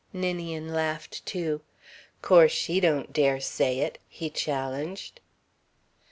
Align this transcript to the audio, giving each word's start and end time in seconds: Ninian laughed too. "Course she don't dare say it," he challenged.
Ninian 0.13 0.73
laughed 0.73 1.23
too. 1.27 1.61
"Course 2.23 2.51
she 2.51 2.79
don't 2.79 3.13
dare 3.13 3.39
say 3.39 3.81
it," 3.81 3.99
he 4.09 4.31
challenged. 4.31 5.19